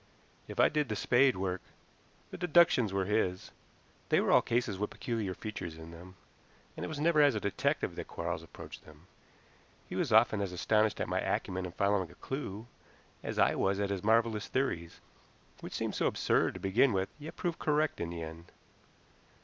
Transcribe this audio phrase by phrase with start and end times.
[0.47, 1.61] If I did the spade work,
[2.31, 3.51] the deductions were his.
[4.09, 6.15] They were all cases with peculiar features in them,
[6.75, 9.05] and it was never as a detective that Quarles approached them.
[9.87, 12.65] He was often as astonished at my acumen in following a clew
[13.21, 15.01] as I was at his marvelous theories,
[15.59, 18.45] which seemed so absurd to begin with yet proved correct in the end.